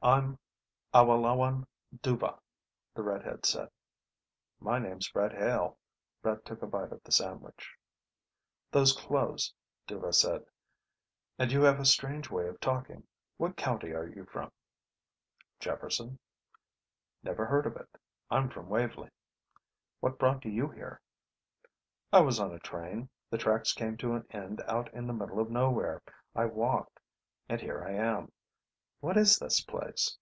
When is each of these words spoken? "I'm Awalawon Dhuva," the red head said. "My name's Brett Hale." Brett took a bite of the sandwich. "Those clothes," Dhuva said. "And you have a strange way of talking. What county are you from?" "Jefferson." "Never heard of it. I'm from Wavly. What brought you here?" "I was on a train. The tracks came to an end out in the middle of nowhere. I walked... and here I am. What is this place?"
"I'm 0.00 0.38
Awalawon 0.94 1.66
Dhuva," 2.04 2.38
the 2.94 3.02
red 3.02 3.24
head 3.24 3.44
said. 3.44 3.68
"My 4.60 4.78
name's 4.78 5.10
Brett 5.10 5.32
Hale." 5.32 5.76
Brett 6.22 6.44
took 6.44 6.62
a 6.62 6.68
bite 6.68 6.92
of 6.92 7.02
the 7.02 7.10
sandwich. 7.10 7.74
"Those 8.70 8.92
clothes," 8.96 9.52
Dhuva 9.88 10.14
said. 10.14 10.46
"And 11.36 11.50
you 11.50 11.62
have 11.62 11.80
a 11.80 11.84
strange 11.84 12.30
way 12.30 12.46
of 12.46 12.60
talking. 12.60 13.08
What 13.38 13.56
county 13.56 13.90
are 13.92 14.06
you 14.06 14.24
from?" 14.26 14.52
"Jefferson." 15.58 16.20
"Never 17.24 17.44
heard 17.44 17.66
of 17.66 17.74
it. 17.76 17.88
I'm 18.30 18.48
from 18.50 18.68
Wavly. 18.68 19.10
What 19.98 20.16
brought 20.16 20.44
you 20.44 20.68
here?" 20.68 21.00
"I 22.12 22.20
was 22.20 22.38
on 22.38 22.54
a 22.54 22.60
train. 22.60 23.08
The 23.30 23.36
tracks 23.38 23.72
came 23.72 23.96
to 23.96 24.14
an 24.14 24.26
end 24.30 24.60
out 24.68 24.94
in 24.94 25.08
the 25.08 25.12
middle 25.12 25.40
of 25.40 25.50
nowhere. 25.50 26.02
I 26.36 26.44
walked... 26.44 27.00
and 27.48 27.60
here 27.60 27.84
I 27.84 27.94
am. 27.94 28.30
What 29.00 29.16
is 29.16 29.38
this 29.38 29.60
place?" 29.64 30.18